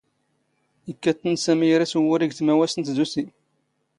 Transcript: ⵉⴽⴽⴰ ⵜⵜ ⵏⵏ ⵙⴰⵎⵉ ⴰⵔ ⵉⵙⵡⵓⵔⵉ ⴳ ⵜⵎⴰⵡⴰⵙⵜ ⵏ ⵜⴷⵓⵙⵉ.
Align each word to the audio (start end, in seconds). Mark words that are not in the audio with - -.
ⵉⴽⴽⴰ 0.91 1.11
ⵜⵜ 1.17 1.23
ⵏⵏ 1.29 1.35
ⵙⴰⵎⵉ 1.43 1.67
ⴰⵔ 1.75 1.81
ⵉⵙⵡⵓⵔⵉ 1.85 2.27
ⴳ 2.29 2.33
ⵜⵎⴰⵡⴰⵙⵜ 2.37 2.75
ⵏ 2.79 2.81
ⵜⴷⵓⵙⵉ. 2.87 3.25